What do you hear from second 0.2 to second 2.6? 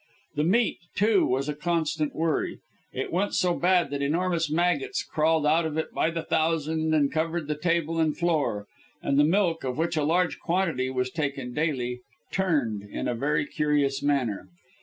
The meat, too, was a constant worry